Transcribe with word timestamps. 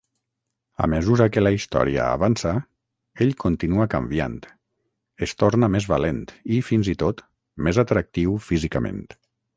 A 0.85 0.85
mesura 0.93 1.27
que 1.33 1.43
la 1.43 1.51
història 1.55 2.05
avança, 2.13 2.53
ell 3.25 3.33
continua 3.43 3.87
canviant. 3.95 4.39
Es 5.27 5.37
torna 5.45 5.69
més 5.77 5.87
valent 5.95 6.25
i, 6.57 6.61
fins 6.71 6.91
i 6.95 6.97
tot, 7.05 7.23
més 7.69 7.81
atractiu 7.85 8.35
físicament. 8.51 9.07